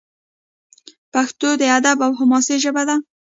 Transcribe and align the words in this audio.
پښتو 1.13 1.49
د 1.61 1.63
ادب 1.77 1.97
او 2.05 2.11
حماسې 2.19 2.55
ژبه 2.63 2.83
ده. 2.89 2.95